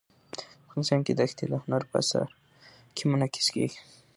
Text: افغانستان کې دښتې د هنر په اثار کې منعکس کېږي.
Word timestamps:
افغانستان 0.67 0.99
کې 1.05 1.17
دښتې 1.19 1.45
د 1.49 1.53
هنر 1.63 1.81
په 1.89 1.95
اثار 2.01 2.27
کې 2.95 3.03
منعکس 3.11 3.47
کېږي. 3.55 3.79